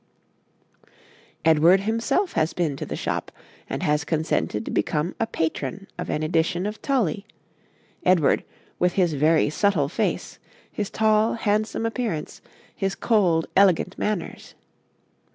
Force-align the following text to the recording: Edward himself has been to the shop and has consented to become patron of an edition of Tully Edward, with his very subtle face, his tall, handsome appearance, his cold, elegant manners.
Edward 1.45 1.81
himself 1.81 2.33
has 2.33 2.53
been 2.53 2.75
to 2.75 2.87
the 2.87 2.95
shop 2.95 3.31
and 3.69 3.83
has 3.83 4.03
consented 4.03 4.65
to 4.65 4.71
become 4.71 5.13
patron 5.31 5.85
of 5.95 6.09
an 6.09 6.23
edition 6.23 6.65
of 6.65 6.81
Tully 6.81 7.27
Edward, 8.03 8.43
with 8.79 8.93
his 8.93 9.13
very 9.13 9.51
subtle 9.51 9.89
face, 9.89 10.39
his 10.71 10.89
tall, 10.89 11.35
handsome 11.35 11.85
appearance, 11.85 12.41
his 12.75 12.95
cold, 12.95 13.45
elegant 13.55 13.95
manners. 13.99 14.55